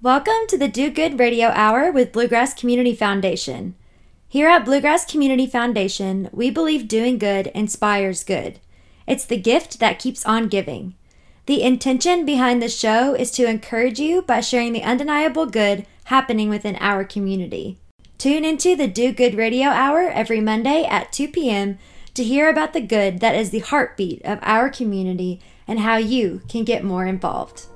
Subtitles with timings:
[0.00, 3.74] Welcome to the Do Good Radio Hour with Bluegrass Community Foundation.
[4.28, 8.60] Here at Bluegrass Community Foundation, we believe doing good inspires good.
[9.08, 10.94] It's the gift that keeps on giving.
[11.46, 16.48] The intention behind the show is to encourage you by sharing the undeniable good happening
[16.48, 17.80] within our community.
[18.18, 21.76] Tune into the Do Good Radio Hour every Monday at 2 p.m.
[22.14, 26.42] to hear about the good that is the heartbeat of our community and how you
[26.48, 27.66] can get more involved.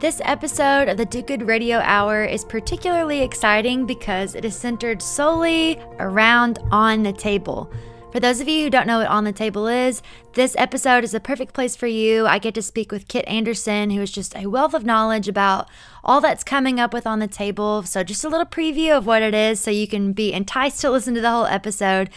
[0.00, 5.02] This episode of the Do Good Radio Hour is particularly exciting because it is centered
[5.02, 7.70] solely around On the Table.
[8.10, 10.00] For those of you who don't know what On the Table is,
[10.32, 12.26] this episode is a perfect place for you.
[12.26, 15.68] I get to speak with Kit Anderson, who is just a wealth of knowledge about
[16.02, 17.82] all that's coming up with On the Table.
[17.82, 20.90] So, just a little preview of what it is so you can be enticed to
[20.90, 22.08] listen to the whole episode.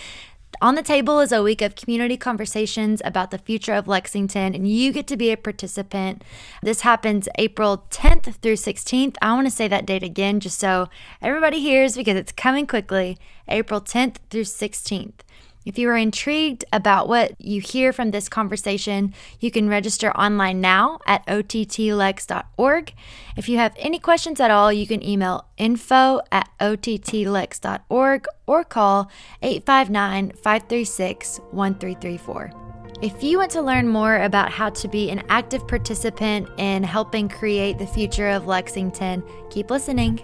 [0.61, 4.67] On the Table is a week of community conversations about the future of Lexington, and
[4.67, 6.23] you get to be a participant.
[6.61, 9.15] This happens April 10th through 16th.
[9.21, 10.89] I want to say that date again just so
[11.21, 13.17] everybody hears because it's coming quickly.
[13.47, 15.19] April 10th through 16th.
[15.65, 20.61] If you are intrigued about what you hear from this conversation, you can register online
[20.61, 22.93] now at ottlex.org.
[23.37, 29.11] If you have any questions at all, you can email info at ottlex.org or call
[29.41, 32.51] 859 536 1334.
[33.01, 37.27] If you want to learn more about how to be an active participant in helping
[37.27, 40.21] create the future of Lexington, keep listening.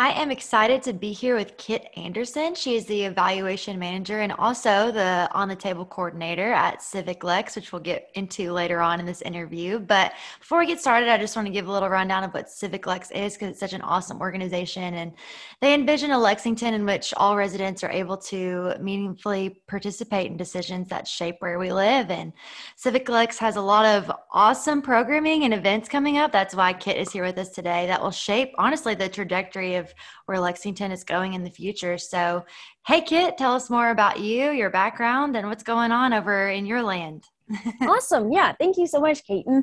[0.00, 2.54] I am excited to be here with Kit Anderson.
[2.54, 7.56] She is the evaluation manager and also the on the table coordinator at Civic Lex,
[7.56, 9.80] which we'll get into later on in this interview.
[9.80, 12.48] But before we get started, I just want to give a little rundown of what
[12.48, 14.94] Civic Lex is because it's such an awesome organization.
[14.94, 15.14] And
[15.60, 20.86] they envision a Lexington in which all residents are able to meaningfully participate in decisions
[20.90, 22.12] that shape where we live.
[22.12, 22.32] And
[22.76, 26.30] Civic Lex has a lot of awesome programming and events coming up.
[26.30, 29.87] That's why Kit is here with us today that will shape, honestly, the trajectory of
[30.26, 31.98] where Lexington is going in the future.
[31.98, 32.44] So,
[32.86, 36.66] hey, Kit, tell us more about you, your background, and what's going on over in
[36.66, 37.24] your land.
[37.80, 39.62] awesome yeah thank you so much Kaiten.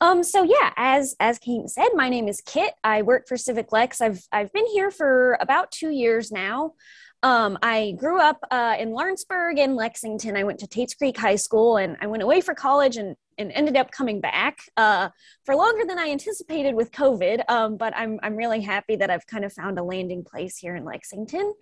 [0.00, 3.72] um so yeah as as Kaiten said my name is kit i work for civic
[3.72, 6.72] lex i've i've been here for about two years now
[7.22, 10.36] um, I grew up uh, in Lawrenceburg and Lexington.
[10.36, 13.52] I went to Tates Creek High School and I went away for college and and
[13.52, 15.10] ended up coming back uh,
[15.44, 17.42] for longer than I anticipated with COVID.
[17.48, 20.76] Um, but I'm, I'm really happy that I've kind of found a landing place here
[20.76, 21.54] in Lexington.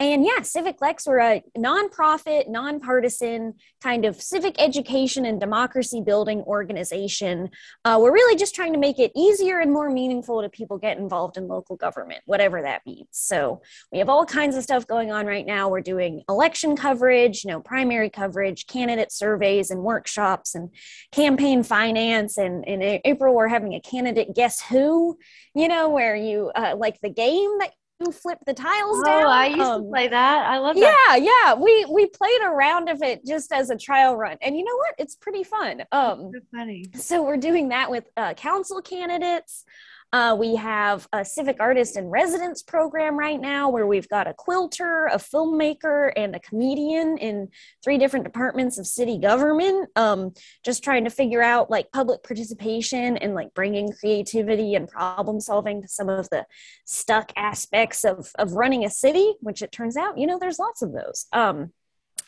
[0.00, 6.40] And yeah, Civic Lex, we're a nonprofit, nonpartisan kind of civic education and democracy building
[6.40, 7.50] organization.
[7.84, 10.98] Uh, we're really just trying to make it easier and more meaningful to people get
[10.98, 13.06] involved in local government, whatever that means.
[13.12, 13.62] So
[13.92, 15.68] we have all kinds of stuff going on right now.
[15.68, 20.70] We're doing election coverage, you know, primary coverage, candidate surveys and workshops and
[21.12, 25.16] campaign finance and in april we're having a candidate guess who
[25.54, 29.14] you know where you uh, like the game that you flip the tiles down.
[29.14, 30.46] oh, down i used um, to play that.
[30.46, 30.80] I love that.
[30.80, 31.54] Yeah yeah.
[31.54, 34.38] We we played a round of it just as a trial run.
[34.40, 34.94] And you know what?
[34.98, 35.82] It's pretty fun.
[35.92, 36.84] Um so funny.
[36.94, 39.64] so we're doing that with uh, council candidates
[40.12, 44.34] uh, we have a civic artist in residence program right now where we've got a
[44.34, 47.48] quilter, a filmmaker, and a comedian in
[47.82, 49.88] three different departments of city government.
[49.96, 50.32] Um,
[50.64, 55.80] just trying to figure out like public participation and like bringing creativity and problem solving
[55.80, 56.44] to some of the
[56.84, 60.82] stuck aspects of, of running a city, which it turns out, you know, there's lots
[60.82, 61.26] of those.
[61.32, 61.72] Um,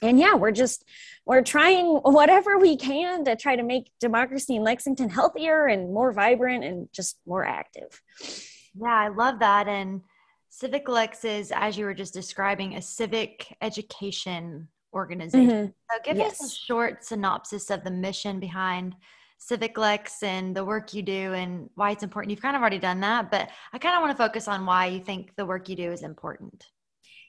[0.03, 0.85] and yeah we're just
[1.27, 6.13] we're trying whatever we can to try to make democracy in lexington healthier and more
[6.13, 8.03] vibrant and just more active.
[8.75, 9.69] Yeah i love that.
[9.69, 10.03] And
[10.49, 15.51] civic lex is as you were just describing a civic education organization.
[15.51, 15.67] Mm-hmm.
[15.91, 16.41] so give yes.
[16.41, 18.95] us a short synopsis of the mission behind
[19.39, 22.31] civic lex and the work you do and why it's important.
[22.31, 24.87] You've kind of already done that but i kind of want to focus on why
[24.87, 26.67] you think the work you do is important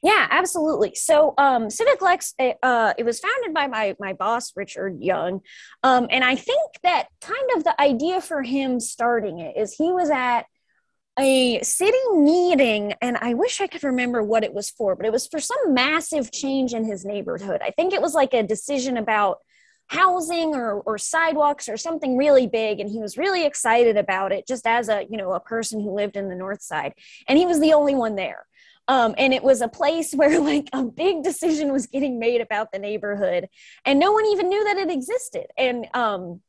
[0.06, 0.94] yeah, absolutely.
[0.94, 5.42] So, um, Civic Lex, eh, uh, it was founded by my my boss Richard Young,
[5.82, 9.92] um, and I think that kind of the idea for him starting it is he
[9.92, 10.44] was at
[11.18, 15.12] a city meeting, and I wish I could remember what it was for, but it
[15.12, 17.62] was for some massive change in his neighborhood.
[17.64, 19.40] I think it was like a decision about
[19.88, 24.48] housing or, or sidewalks or something really big and he was really excited about it
[24.48, 26.92] just as a you know a person who lived in the north side
[27.28, 28.48] and he was the only one there
[28.88, 32.72] um, and it was a place where like a big decision was getting made about
[32.72, 33.48] the neighborhood
[33.86, 35.48] and no one even knew that it existed.
[35.58, 36.42] And um,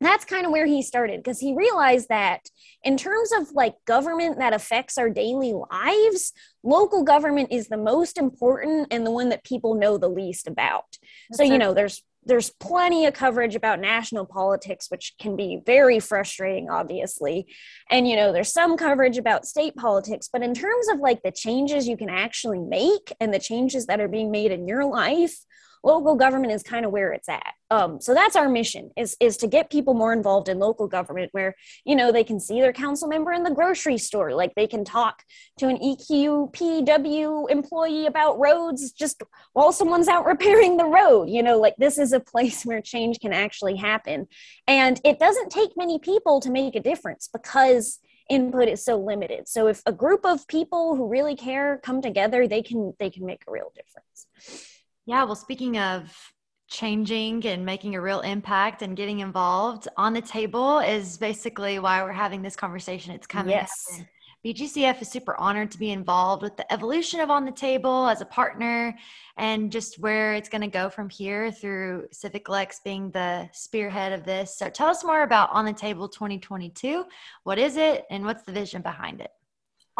[0.00, 2.48] that's kind of where he started because he realized that
[2.84, 6.32] in terms of like government that affects our daily lives
[6.62, 10.84] local government is the most important and the one that people know the least about.
[11.32, 15.98] So you know there's there's plenty of coverage about national politics which can be very
[15.98, 17.46] frustrating obviously.
[17.90, 21.32] And you know there's some coverage about state politics but in terms of like the
[21.32, 25.36] changes you can actually make and the changes that are being made in your life
[25.82, 27.54] local government is kind of where it's at.
[27.70, 31.28] Um, so that's our mission is is to get people more involved in local government
[31.32, 31.54] where
[31.84, 34.84] you know they can see their council member in the grocery store, like they can
[34.84, 35.22] talk
[35.58, 39.22] to an EQPW employee about roads just
[39.52, 41.28] while someone's out repairing the road.
[41.28, 44.28] You know, like this is a place where change can actually happen,
[44.66, 47.98] and it doesn't take many people to make a difference because
[48.30, 52.46] input is so limited so if a group of people who really care come together
[52.46, 54.26] they can they can make a real difference
[55.08, 56.14] yeah, well, speaking of
[56.68, 62.02] changing and making a real impact and getting involved on the table is basically why
[62.02, 63.14] we're having this conversation.
[63.14, 63.52] It's coming.
[63.52, 64.02] Yes.
[64.44, 68.20] BGCF is super honored to be involved with the evolution of On the Table as
[68.20, 68.94] a partner
[69.38, 74.12] and just where it's going to go from here through Civic Lex being the spearhead
[74.12, 74.58] of this.
[74.58, 77.06] So tell us more about On the Table 2022.
[77.44, 79.30] What is it and what's the vision behind it?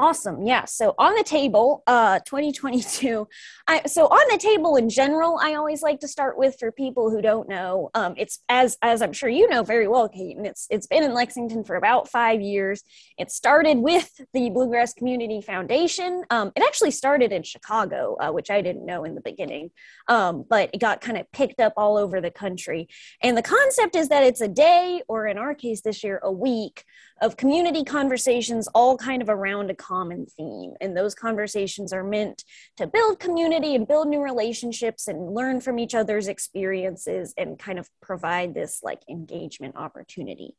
[0.01, 0.43] Awesome.
[0.43, 0.65] Yeah.
[0.65, 3.27] So on the table, uh, 2022.
[3.67, 7.11] I, so on the table in general, I always like to start with for people
[7.11, 7.91] who don't know.
[7.95, 11.03] Um, it's as as I'm sure you know very well, Kate, and it's it's been
[11.03, 12.85] in Lexington for about five years.
[13.19, 16.23] It started with the Bluegrass Community Foundation.
[16.31, 19.73] Um, it actually started in Chicago, uh, which I didn't know in the beginning,
[20.07, 22.87] um, but it got kind of picked up all over the country.
[23.21, 26.31] And the concept is that it's a day, or in our case this year, a
[26.31, 26.85] week
[27.21, 30.75] of community conversations all kind of around a common theme.
[30.81, 32.45] And those conversations are meant
[32.77, 37.79] to build community and build new relationships and learn from each other's experiences and kind
[37.79, 40.55] of provide this like engagement opportunity.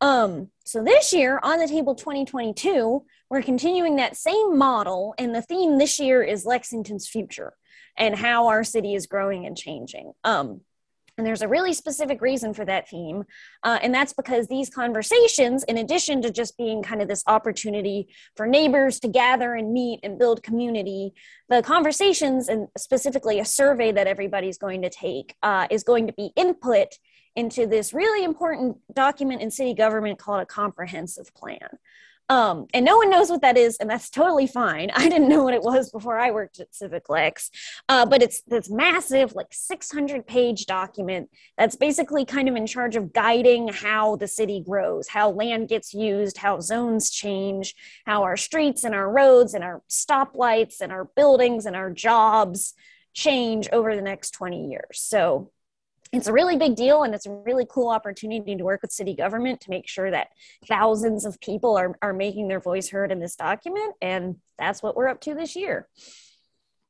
[0.00, 5.42] Um, so this year on the table 2022, we're continuing that same model, and the
[5.42, 7.52] theme this year is Lexington's future
[7.98, 10.12] and how our city is growing and changing.
[10.24, 10.62] Um,
[11.16, 13.24] and there's a really specific reason for that theme.
[13.62, 18.08] Uh, and that's because these conversations, in addition to just being kind of this opportunity
[18.36, 21.12] for neighbors to gather and meet and build community,
[21.48, 26.12] the conversations, and specifically a survey that everybody's going to take, uh, is going to
[26.12, 26.94] be input
[27.36, 31.78] into this really important document in city government called a comprehensive plan.
[32.30, 34.90] Um, and no one knows what that is, and that's totally fine.
[34.94, 37.50] I didn't know what it was before I worked at Civic Lex,
[37.88, 41.28] uh, but it's this massive, like 600 page document
[41.58, 45.92] that's basically kind of in charge of guiding how the city grows, how land gets
[45.92, 47.74] used, how zones change,
[48.06, 52.74] how our streets and our roads and our stoplights and our buildings and our jobs
[53.12, 55.00] change over the next 20 years.
[55.00, 55.50] So
[56.12, 59.14] it's a really big deal and it's a really cool opportunity to work with city
[59.14, 60.28] government to make sure that
[60.66, 64.96] thousands of people are, are making their voice heard in this document and that's what
[64.96, 65.88] we're up to this year.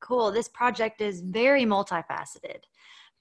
[0.00, 0.32] Cool.
[0.32, 2.62] This project is very multifaceted.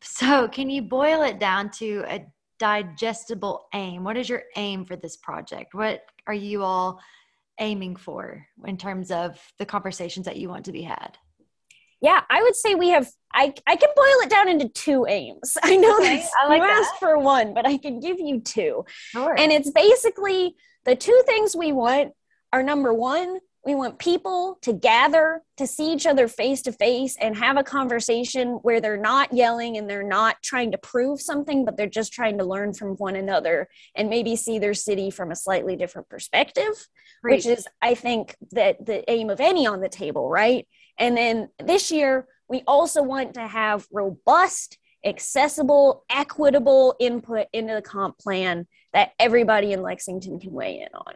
[0.02, 2.26] So can you boil it down to a
[2.58, 4.06] digestible aim?
[4.06, 5.74] What is your aim for this project?
[5.74, 7.02] What are you all
[7.60, 11.18] aiming for in terms of the conversations that you want to be had
[12.02, 13.10] yeah, I would say we have.
[13.34, 15.58] I I can boil it down into two aims.
[15.64, 16.86] I know okay, that I like you that.
[16.86, 18.86] asked for one, but I can give you two.
[19.12, 19.36] Sure.
[19.38, 20.56] And it's basically
[20.86, 22.14] the two things we want
[22.52, 27.18] are number one, we want people to gather to see each other face to face
[27.20, 31.66] and have a conversation where they're not yelling and they're not trying to prove something,
[31.66, 35.32] but they're just trying to learn from one another and maybe see their city from
[35.32, 36.88] a slightly different perspective,
[37.22, 37.36] Great.
[37.36, 40.66] which is, I think, that the aim of any on the table, right?
[41.00, 47.82] And then this year, we also want to have robust, accessible, equitable input into the
[47.82, 51.14] comp plan that everybody in Lexington can weigh in on.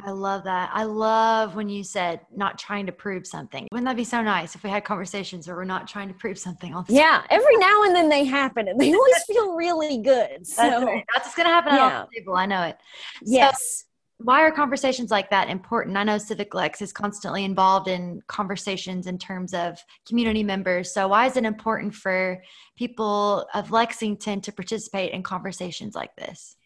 [0.00, 0.70] I love that.
[0.72, 3.66] I love when you said not trying to prove something.
[3.72, 6.38] Wouldn't that be so nice if we had conversations where we're not trying to prove
[6.38, 9.98] something all the Yeah, every now and then they happen and they always feel really
[9.98, 10.46] good.
[10.46, 11.04] So that's, right.
[11.14, 12.04] that's going to happen yeah.
[12.12, 12.36] the table.
[12.36, 12.76] I know it.
[13.24, 13.87] Yes
[14.18, 15.96] why are conversations like that important?
[15.96, 20.92] I know Civic Lex is constantly involved in conversations in terms of community members.
[20.92, 22.42] So, why is it important for
[22.76, 26.56] people of Lexington to participate in conversations like this?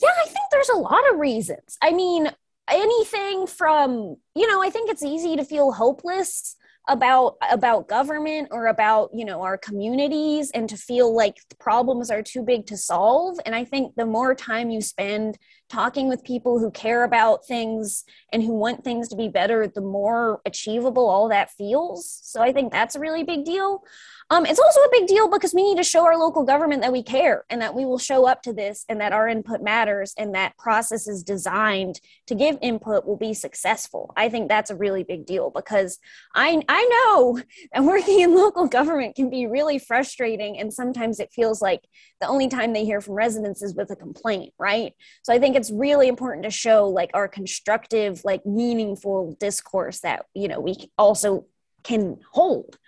[0.00, 1.76] Yeah, I think there's a lot of reasons.
[1.82, 2.30] I mean,
[2.70, 6.54] anything from, you know, I think it's easy to feel hopeless
[6.88, 12.22] about about government or about you know our communities and to feel like problems are
[12.22, 15.36] too big to solve and i think the more time you spend
[15.68, 19.80] talking with people who care about things and who want things to be better the
[19.80, 23.82] more achievable all that feels so i think that's a really big deal
[24.28, 26.90] um, it's also a big deal because we need to show our local government that
[26.90, 30.14] we care and that we will show up to this and that our input matters
[30.18, 34.12] and that process is designed to give input will be successful.
[34.16, 35.98] I think that's a really big deal because
[36.34, 37.40] I I know
[37.72, 40.58] that working in local government can be really frustrating.
[40.58, 41.82] And sometimes it feels like
[42.20, 44.92] the only time they hear from residents is with a complaint, right?
[45.22, 50.26] So I think it's really important to show like our constructive, like meaningful discourse that,
[50.34, 51.46] you know, we also
[51.82, 52.78] can hold.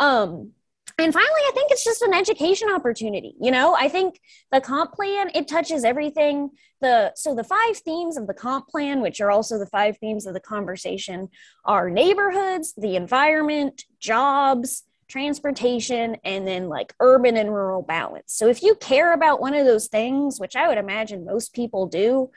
[0.00, 0.52] Um,
[0.98, 4.20] and finally i think it's just an education opportunity you know i think
[4.52, 6.50] the comp plan it touches everything
[6.80, 10.26] the so the five themes of the comp plan which are also the five themes
[10.26, 11.28] of the conversation
[11.64, 18.32] are neighborhoods the environment jobs transportation and then like urban and rural balance.
[18.32, 21.86] So if you care about one of those things which i would imagine most people
[21.86, 22.30] do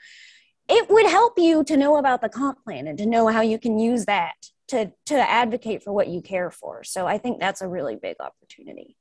[0.68, 3.58] it would help you to know about the comp plan and to know how you
[3.58, 4.34] can use that
[4.68, 6.84] to to advocate for what you care for.
[6.84, 8.96] So i think that's a really big opportunity.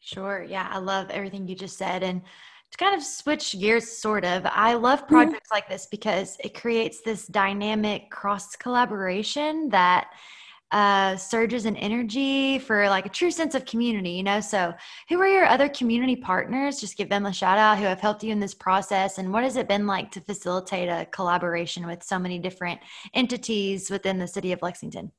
[0.00, 0.42] Sure.
[0.42, 2.02] Yeah i love everything you just said.
[2.02, 2.22] And
[2.70, 5.56] to kind of switch gears sort of i love projects mm-hmm.
[5.56, 10.08] like this because it creates this dynamic cross collaboration that
[10.72, 14.40] uh, surges in energy for like a true sense of community, you know?
[14.40, 14.72] So,
[15.08, 16.80] who are your other community partners?
[16.80, 19.18] Just give them a shout out who have helped you in this process.
[19.18, 22.80] And what has it been like to facilitate a collaboration with so many different
[23.14, 25.12] entities within the city of Lexington?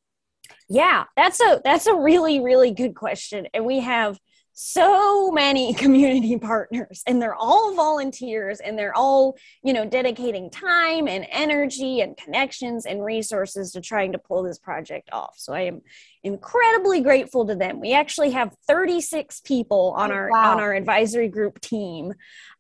[0.70, 3.48] Yeah, that's a that's a really really good question.
[3.53, 4.20] And we have
[4.53, 11.08] so many community partners and they're all volunteers and they're all you know dedicating time
[11.08, 15.36] and energy and connections and resources to trying to pull this project off.
[15.38, 15.81] So i am
[16.24, 17.79] incredibly grateful to them.
[17.79, 20.51] We actually have 36 people on oh, our wow.
[20.51, 22.13] on our advisory group team.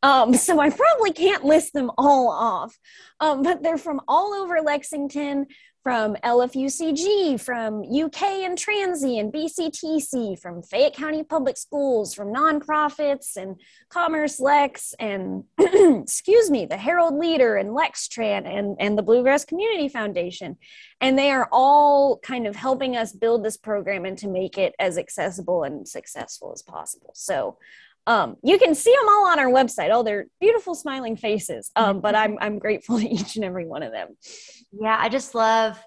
[0.03, 2.77] Um, so i probably can't list them all off
[3.19, 5.45] um, but they're from all over lexington
[5.83, 13.35] from LFUCG, from UK and Transy and BCTC, from Fayette County Public Schools, from nonprofits
[13.35, 13.59] and
[13.89, 19.89] Commerce Lex and excuse me, the Herald Leader and Lextran and, and the Bluegrass Community
[19.89, 20.57] Foundation.
[20.99, 24.75] And they are all kind of helping us build this program and to make it
[24.77, 27.11] as accessible and successful as possible.
[27.15, 27.57] So
[28.07, 31.71] um, you can see them all on our website, all their beautiful smiling faces.
[31.75, 34.09] Um, but I'm, I'm grateful to each and every one of them.
[34.71, 35.79] Yeah, I just love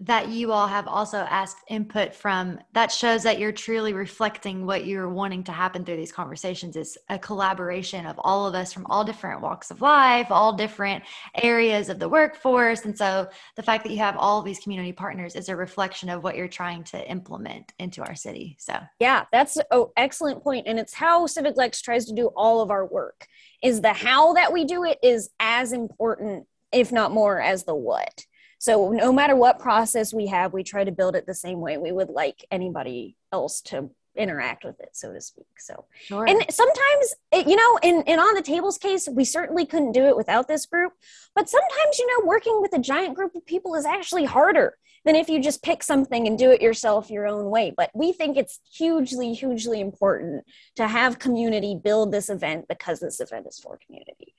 [0.00, 4.86] that you all have also asked input from that shows that you're truly reflecting what
[4.86, 8.86] you're wanting to happen through these conversations is a collaboration of all of us from
[8.86, 11.04] all different walks of life all different
[11.42, 12.84] areas of the workforce.
[12.86, 16.24] And so the fact that you have all these community partners is a reflection of
[16.24, 18.78] what you're trying to implement into our city so.
[18.98, 22.70] Yeah that's an excellent point and it's how civic lex tries to do all of
[22.70, 23.26] our work
[23.62, 27.74] is the how that we do it is as important if not more as the
[27.74, 28.24] what
[28.60, 31.78] so no matter what process we have, we try to build it the same way
[31.78, 35.46] we would like anybody else to interact with it, so to speak.
[35.58, 36.28] So, sure.
[36.28, 40.04] and sometimes, it, you know, in, in on the tables case, we certainly couldn't do
[40.04, 40.92] it without this group.
[41.34, 44.76] But sometimes, you know, working with a giant group of people is actually harder
[45.06, 47.72] than if you just pick something and do it yourself your own way.
[47.74, 50.44] But we think it's hugely, hugely important
[50.76, 54.34] to have community build this event because this event is for community.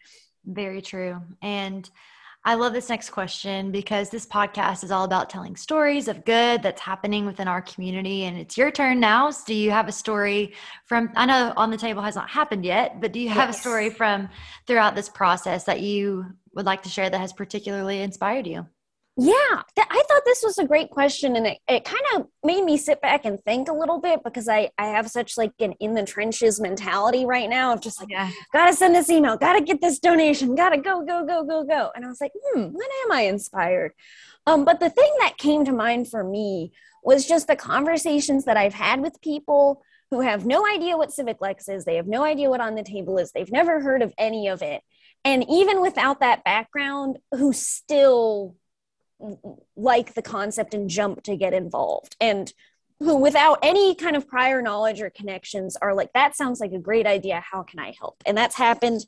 [0.45, 1.23] Very true.
[1.41, 1.89] And
[2.43, 6.63] I love this next question because this podcast is all about telling stories of good
[6.63, 8.23] that's happening within our community.
[8.23, 9.29] And it's your turn now.
[9.29, 10.53] So do you have a story
[10.85, 13.59] from, I know on the table has not happened yet, but do you have yes.
[13.59, 14.27] a story from
[14.65, 18.65] throughout this process that you would like to share that has particularly inspired you?
[19.17, 22.63] Yeah, th- I thought this was a great question, and it, it kind of made
[22.63, 25.73] me sit back and think a little bit because I I have such like an
[25.81, 28.31] in the trenches mentality right now of just like yeah.
[28.53, 32.05] gotta send this email, gotta get this donation, gotta go go go go go, and
[32.05, 33.91] I was like, hmm, when am I inspired?
[34.47, 36.71] Um, but the thing that came to mind for me
[37.03, 41.41] was just the conversations that I've had with people who have no idea what Civic
[41.41, 44.13] Lex is, they have no idea what on the table is, they've never heard of
[44.17, 44.81] any of it,
[45.25, 48.55] and even without that background, who still
[49.75, 52.15] like the concept and jump to get involved.
[52.19, 52.51] And
[52.99, 56.79] who without any kind of prior knowledge or connections are like that sounds like a
[56.79, 57.43] great idea.
[57.49, 58.21] How can i help?
[58.25, 59.05] And that's happened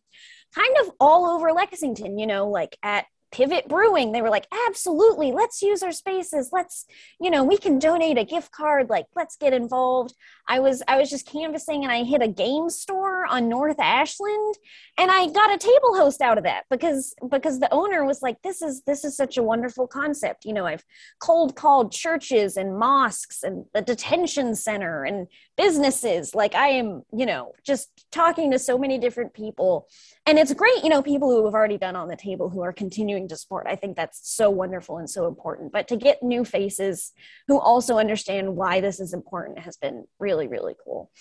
[0.53, 4.11] kind of all over lexington you know like at pivot brewing.
[4.11, 6.51] They were like absolutely let's use our spaces.
[6.53, 6.85] Let's
[7.19, 8.89] you know we can donate a gift card.
[8.89, 10.13] Like let's get involved.
[10.47, 14.55] I was i was just canvassing and i hit a game store on north ashland
[14.97, 18.41] and i got a table host out of that because because the owner was like
[18.41, 20.45] this is this is such a wonderful concept.
[20.45, 20.83] You know i've
[21.19, 26.33] cold called churches and mosques and the detention center and businesses.
[26.33, 29.87] Like i am you know just talking to so many different people.
[30.25, 32.73] And it's great you know people who have already been on the table who are
[32.73, 33.67] continuing to support.
[33.67, 35.71] I think that's so wonderful and so important.
[35.71, 37.11] But to get new faces
[37.47, 41.11] who also understand why this is important has been really really cool.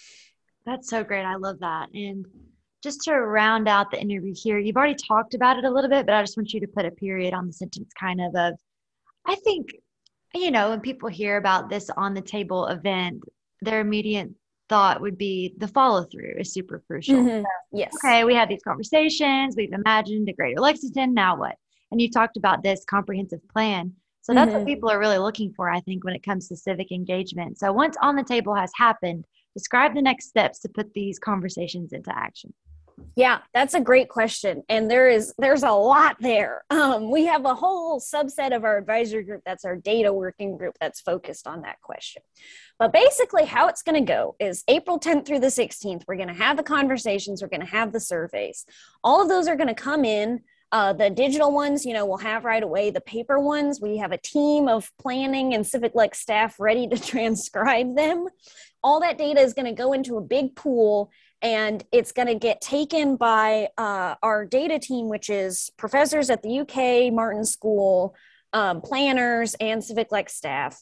[0.65, 1.25] That's so great.
[1.25, 1.89] I love that.
[1.93, 2.27] And
[2.83, 6.05] just to round out the interview here you've already talked about it a little bit
[6.05, 8.55] but i just want you to put a period on the sentence kind of of
[9.25, 9.69] i think
[10.35, 13.23] you know, when people hear about this on the table event,
[13.63, 14.31] their immediate
[14.69, 17.17] thought would be the follow through is super crucial.
[17.17, 17.45] Mhm.
[17.73, 17.95] Yes.
[17.97, 21.57] Okay, we had these conversations, we've imagined a greater Lexington, now what?
[21.91, 23.95] And you talked about this comprehensive plan.
[24.23, 24.59] So that's Mhm.
[24.59, 27.59] what people are really looking for, I think, when it comes to civic engagement.
[27.59, 31.93] So once on the table has happened, describe the next steps to put these conversations
[31.93, 32.55] into action.
[33.17, 36.65] Yeah, that's a great question, and there is there's a lot there.
[36.83, 40.75] Um, we have a whole subset of our advisory group that's our data working group
[40.81, 42.23] that's focused on that question.
[42.79, 46.03] But basically, how it's going to go is April 10th through the 16th.
[46.09, 47.41] We're going to have the conversations.
[47.41, 48.67] We're going to have the surveys.
[49.05, 50.41] All of those are going to come in.
[50.73, 52.91] Uh, the digital ones, you know, we'll have right away.
[52.91, 56.99] The paper ones, we have a team of planning and Civic Lex staff ready to
[57.11, 58.27] transcribe them.
[58.83, 61.11] All that data is going to go into a big pool
[61.43, 66.43] and it's going to get taken by uh, our data team, which is professors at
[66.43, 68.15] the UK Martin School,
[68.53, 70.81] um, planners, and Civic Lex staff.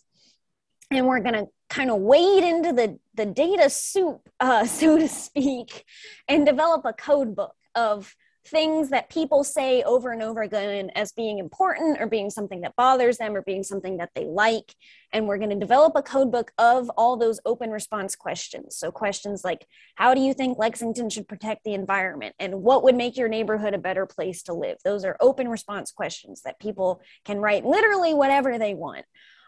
[0.90, 5.08] And we're going to kind of wade into the, the data soup, uh, so to
[5.08, 5.84] speak,
[6.28, 8.14] and develop a code book of
[8.46, 12.76] things that people say over and over again as being important or being something that
[12.76, 14.74] bothers them or being something that they like.
[15.12, 18.76] And we're going to develop a code book of all those open response questions.
[18.76, 19.66] So, questions like,
[19.96, 22.34] how do you think Lexington should protect the environment?
[22.38, 24.78] And what would make your neighborhood a better place to live?
[24.84, 29.04] Those are open response questions that people can write literally whatever they want.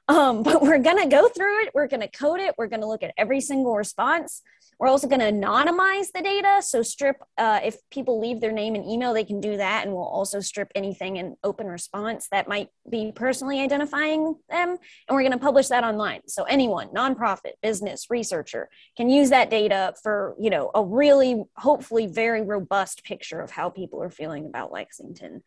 [0.09, 1.71] Um, but we're going to go through it.
[1.75, 2.55] We're going to code it.
[2.59, 4.43] We're going to look at every single response.
[4.83, 6.61] We're also going to anonymize the data.
[6.61, 9.85] So, strip, uh, if people leave their name and email, they can do that.
[9.85, 14.71] And we'll also strip anything in open response that might be personally identifying them.
[14.71, 16.23] And we're going to publish that online.
[16.27, 22.09] So, anyone, nonprofit, business, researcher can use that data for, you know, a really, hopefully,
[22.09, 25.45] very robust picture of how people are feeling about Lexington.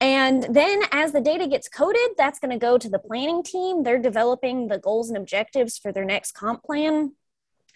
[0.00, 3.84] And then as the data gets coded, that's going to go to the planning team.
[3.84, 7.12] They're developing the goals and objectives for their next comp plan.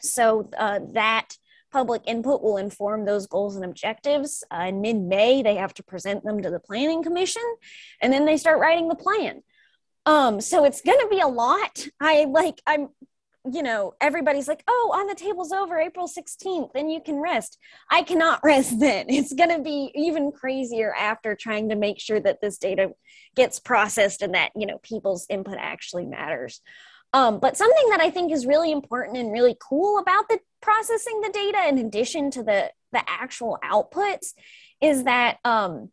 [0.01, 1.37] So uh, that
[1.71, 4.43] public input will inform those goals and objectives.
[4.51, 7.43] Uh, in mid May, they have to present them to the Planning Commission,
[8.01, 9.43] and then they start writing the plan.
[10.07, 11.87] Um, so it's going to be a lot.
[12.01, 12.89] I like, I'm,
[13.51, 17.59] you know, everybody's like, oh, on the table's over April 16th, then you can rest.
[17.91, 19.07] I cannot rest then.
[19.09, 22.93] It's going to be even crazier after trying to make sure that this data
[23.37, 26.63] gets processed and that, you know, people's input actually matters.
[27.13, 31.21] Um, but something that I think is really important and really cool about the processing
[31.23, 34.33] the data, in addition to the the actual outputs,
[34.81, 35.91] is that um,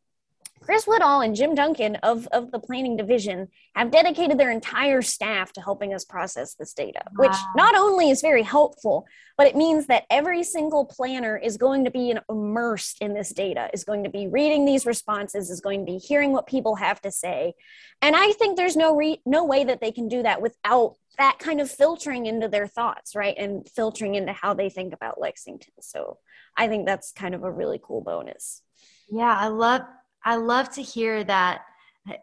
[0.65, 5.53] Chris Woodall and Jim Duncan of, of the planning division have dedicated their entire staff
[5.53, 7.27] to helping us process this data, wow.
[7.27, 9.05] which not only is very helpful,
[9.37, 13.69] but it means that every single planner is going to be immersed in this data,
[13.73, 16.99] is going to be reading these responses, is going to be hearing what people have
[17.01, 17.53] to say.
[18.01, 21.37] And I think there's no re- no way that they can do that without that
[21.37, 23.35] kind of filtering into their thoughts, right?
[23.37, 25.73] And filtering into how they think about Lexington.
[25.81, 26.17] So
[26.57, 28.63] I think that's kind of a really cool bonus.
[29.11, 29.81] Yeah, I love
[30.25, 31.61] I love to hear that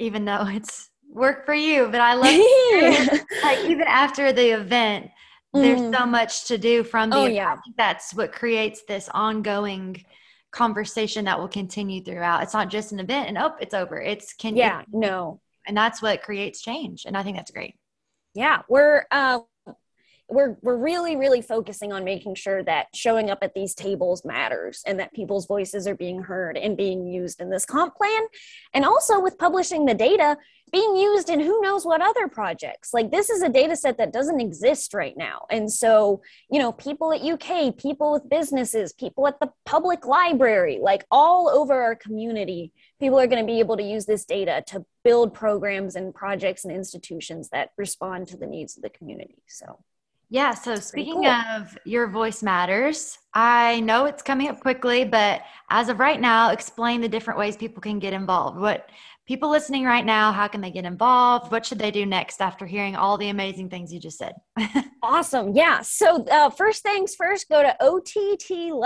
[0.01, 5.11] even though it's work for you, but I love like even after the event,
[5.55, 5.63] mm.
[5.63, 7.35] there's so much to do from the oh, event.
[7.35, 7.57] yeah.
[7.77, 10.05] that's what creates this ongoing
[10.51, 12.43] conversation that will continue throughout.
[12.43, 14.01] It's not just an event and oh, it's over.
[14.01, 15.41] It's can yeah, no.
[15.67, 17.05] And that's what creates change.
[17.07, 17.77] And I think that's great.
[18.35, 19.41] Yeah, we're uh,
[20.29, 24.83] we're we're really really focusing on making sure that showing up at these tables matters
[24.87, 28.23] and that people's voices are being heard and being used in this comp plan.
[28.73, 30.37] And also with publishing the data
[30.73, 32.95] being used in who knows what other projects.
[32.95, 35.45] Like this is a data set that doesn't exist right now.
[35.51, 40.79] And so you know people at uk people with businesses people at the public library
[40.81, 44.63] like all over our community people are going to be able to use this data
[44.67, 49.43] to build programs and projects and institutions that respond to the needs of the community
[49.47, 49.79] so
[50.33, 50.55] yeah.
[50.55, 51.27] So speaking cool.
[51.27, 56.53] of your voice matters, I know it's coming up quickly, but as of right now,
[56.53, 58.59] explain the different ways people can get involved.
[58.59, 58.89] What
[59.29, 61.53] people listening right now, how can they get involved?
[61.53, 64.33] What should they do next after hearing all the amazing things you just said?
[65.03, 65.55] awesome.
[65.55, 65.83] Yeah.
[65.83, 68.81] So uh, first things first, go to ottlex.org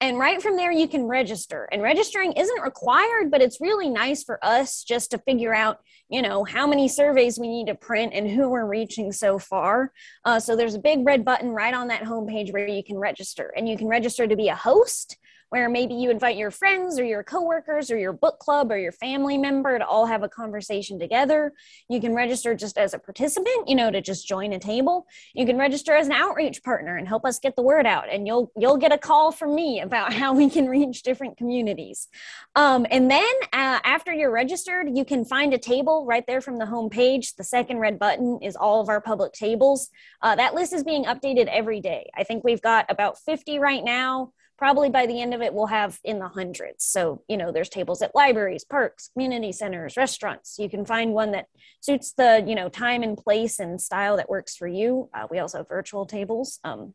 [0.00, 1.68] and right from there, you can register.
[1.72, 5.80] And registering isn't required, but it's really nice for us just to figure out,
[6.10, 9.92] you know, how many surveys we need to print and who we're reaching so far.
[10.24, 13.52] Uh, so there's a big red button right on that homepage where you can register.
[13.56, 15.16] And you can register to be a host,
[15.50, 18.92] where maybe you invite your friends or your coworkers or your book club or your
[18.92, 21.52] family member to all have a conversation together.
[21.88, 25.06] You can register just as a participant, you know, to just join a table.
[25.34, 28.08] You can register as an outreach partner and help us get the word out.
[28.10, 32.08] And you'll you'll get a call from me about how we can reach different communities.
[32.54, 36.58] Um, and then uh, after you're registered, you can find a table right there from
[36.58, 37.36] the home page.
[37.36, 39.90] The second red button is all of our public tables.
[40.22, 42.10] Uh, that list is being updated every day.
[42.16, 45.66] I think we've got about 50 right now probably by the end of it we'll
[45.66, 46.84] have in the hundreds.
[46.84, 50.56] So you know there's tables at libraries parks community centers restaurants.
[50.58, 51.46] You can find one that
[51.80, 55.08] suits the you know time and place and style that works for you.
[55.14, 56.94] Uh, we also have virtual tables um,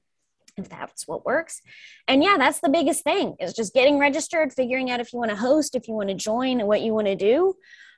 [0.58, 1.62] if that's what works.
[2.08, 5.32] And yeah that's the biggest thing is just getting registered figuring out if you want
[5.32, 7.56] to host if you want to join and what you want to do.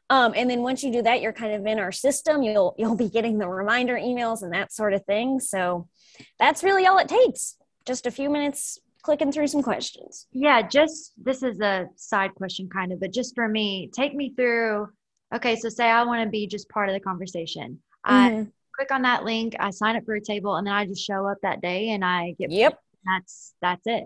[0.10, 2.44] Um, and then once you do that you're kind of in our system.
[2.44, 5.40] You'll you'll be getting the reminder emails and that sort of thing.
[5.40, 5.88] So
[6.38, 7.56] that's really all it takes.
[7.86, 10.28] Just a few minutes clicking through some questions.
[10.32, 14.34] Yeah, just this is a side question kind of, but just for me, take me
[14.36, 14.88] through.
[15.36, 17.80] Okay, so say I want to be just part of the conversation.
[18.08, 18.42] Mm-hmm.
[18.42, 21.06] I click on that link, I sign up for a table, and then I just
[21.06, 22.52] show up that day and I get.
[22.52, 22.80] Yep.
[23.06, 24.06] That's that's it.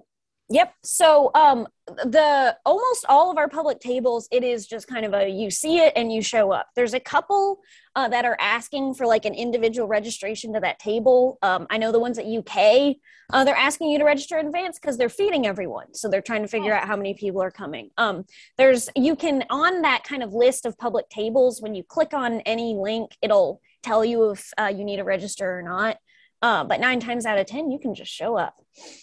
[0.49, 0.73] Yep.
[0.83, 5.29] So um the almost all of our public tables it is just kind of a
[5.29, 6.67] you see it and you show up.
[6.75, 7.59] There's a couple
[7.95, 11.39] uh, that are asking for like an individual registration to that table.
[11.41, 12.97] Um, I know the ones at UK
[13.33, 15.93] uh, they're asking you to register in advance because they're feeding everyone.
[15.93, 17.89] So they're trying to figure out how many people are coming.
[17.97, 18.25] Um,
[18.57, 22.41] there's you can on that kind of list of public tables when you click on
[22.41, 25.97] any link it'll tell you if uh, you need to register or not.
[26.41, 28.55] Uh, but nine times out of 10, you can just show up.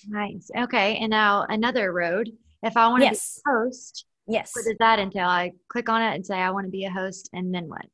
[0.09, 0.51] Nice.
[0.57, 0.97] Okay.
[0.99, 2.31] And now another road.
[2.63, 3.41] If I want to yes.
[3.45, 4.53] be a host, yes.
[4.55, 5.29] What does that entail?
[5.29, 7.85] I click on it and say, I want to be a host, and then what?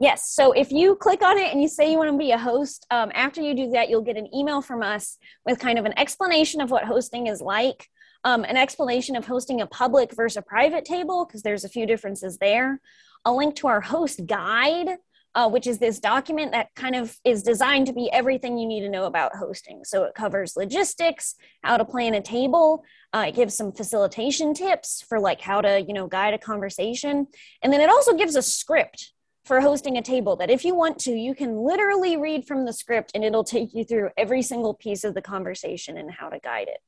[0.00, 0.30] Yes.
[0.30, 2.86] So if you click on it and you say you want to be a host,
[2.90, 5.96] um, after you do that, you'll get an email from us with kind of an
[5.96, 7.88] explanation of what hosting is like,
[8.24, 11.86] um, an explanation of hosting a public versus a private table, because there's a few
[11.86, 12.80] differences there,
[13.24, 14.96] a link to our host guide
[15.34, 18.80] uh, which is this document that kind of is designed to be everything you need
[18.80, 19.84] to know about hosting.
[19.84, 22.84] So it covers logistics, how to plan a table.
[23.12, 27.26] Uh, it gives some facilitation tips for like how to, you know, guide a conversation.
[27.62, 29.12] And then it also gives a script
[29.44, 32.72] for hosting a table that if you want to, you can literally read from the
[32.72, 36.38] script and it'll take you through every single piece of the conversation and how to
[36.40, 36.80] guide it.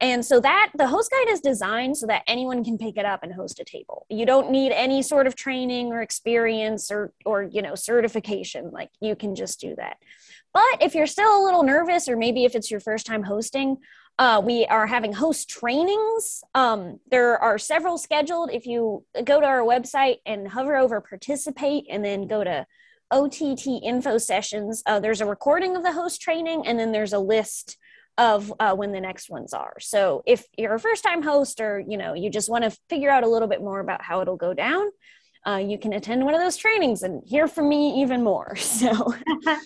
[0.00, 3.24] And so that the host guide is designed so that anyone can pick it up
[3.24, 4.06] and host a table.
[4.08, 8.70] You don't need any sort of training or experience or or you know certification.
[8.70, 9.96] Like you can just do that.
[10.54, 13.78] But if you're still a little nervous, or maybe if it's your first time hosting,
[14.18, 16.42] uh, we are having host trainings.
[16.54, 18.50] Um, there are several scheduled.
[18.52, 22.66] If you go to our website and hover over participate and then go to
[23.10, 27.18] OTT info sessions, uh, there's a recording of the host training and then there's a
[27.18, 27.76] list
[28.18, 29.76] of uh, when the next ones are.
[29.80, 33.10] So if you're a first time host or you know you just want to figure
[33.10, 34.88] out a little bit more about how it'll go down,
[35.46, 38.56] uh, you can attend one of those trainings and hear from me even more.
[38.68, 39.14] So,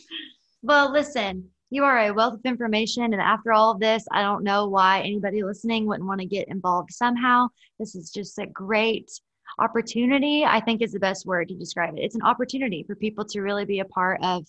[0.63, 4.45] well, listen, you are a wealth of information, and after all of this, I don't
[4.45, 7.49] know why anybody listening wouldn't want to get involved somehow.
[7.79, 9.11] This is just a great
[9.59, 10.45] opportunity.
[10.45, 12.03] I think is the best word to describe it.
[12.03, 14.47] It's an opportunity for people to really be a part of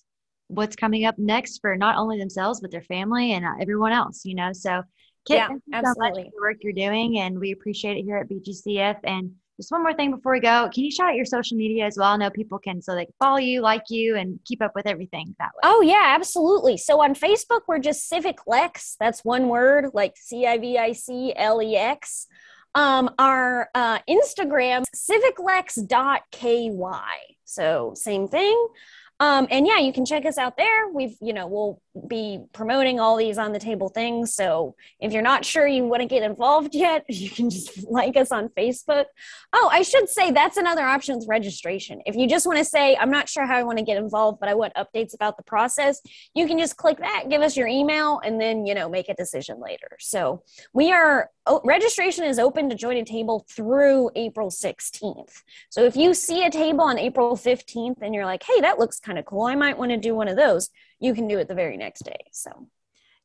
[0.54, 4.26] what's coming up next for not only themselves but their family and uh, everyone else
[4.26, 4.54] you know?
[4.54, 4.84] So
[5.26, 6.24] Kit, yeah, absolutely.
[6.24, 9.84] So the work you're doing and we appreciate it here at bgcf and just one
[9.84, 12.12] more thing before we go can you shout out your social media as well?
[12.12, 14.88] I know people can so they can follow you like you and keep up with
[14.88, 15.62] everything that way.
[15.64, 16.78] Oh yeah absolutely.
[16.78, 22.28] So on facebook we're just civic lex that's one word like c-i-v-i-c-l-e-x
[22.76, 26.72] um, our uh, instagram civiclex.ky
[27.46, 28.68] so same thing
[29.24, 30.90] um, and yeah, you can check us out there.
[30.90, 34.34] We've, you know, we'll be promoting all these on the table things.
[34.34, 38.18] So if you're not sure you want to get involved yet, you can just like
[38.18, 39.06] us on Facebook.
[39.54, 42.02] Oh, I should say that's another option with registration.
[42.06, 44.40] If you just want to say, I'm not sure how I want to get involved,
[44.40, 46.02] but I want updates about the process,
[46.34, 49.14] you can just click that, give us your email, and then, you know, make a
[49.14, 49.90] decision later.
[50.00, 55.42] So we are, oh, registration is open to join a table through April 16th.
[55.70, 59.00] So if you see a table on April 15th and you're like, hey, that looks
[59.00, 60.70] kind of cool, I might want to do one of those
[61.04, 62.26] you can do it the very next day.
[62.32, 62.68] So,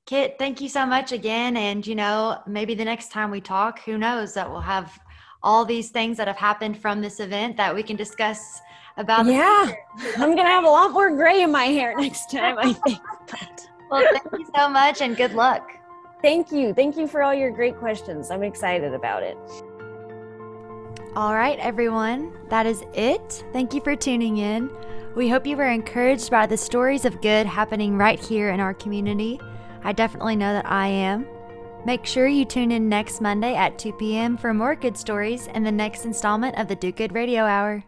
[0.04, 1.56] Kit, thank you so much again.
[1.56, 4.98] And, you know, maybe the next time we talk, who knows that we'll have
[5.44, 8.60] all these things that have happened from this event that we can discuss
[8.96, 9.26] about.
[9.26, 9.70] Yeah.
[10.16, 12.98] I'm going to have a lot more gray in my hair next time, I think.
[13.90, 15.70] well, thank you so much and good luck.
[16.20, 16.74] Thank you.
[16.74, 18.32] Thank you for all your great questions.
[18.32, 19.38] I'm excited about it.
[21.14, 22.36] All right, everyone.
[22.48, 23.44] That is it.
[23.52, 24.68] Thank you for tuning in.
[25.18, 28.72] We hope you were encouraged by the stories of good happening right here in our
[28.72, 29.40] community.
[29.82, 31.26] I definitely know that I am.
[31.84, 34.36] Make sure you tune in next Monday at 2 p.m.
[34.36, 37.82] for more good stories and the next installment of the Do Good Radio Hour.